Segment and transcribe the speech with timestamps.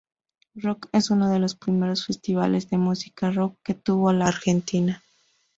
[0.55, 5.03] Rock es uno de los primeros festivales de música rock que tuvo la Argentina.